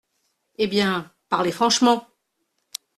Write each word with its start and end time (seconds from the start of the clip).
»Eh 0.57 0.65
bien, 0.65 1.11
parlez 1.29 1.51
franchement. 1.51 2.07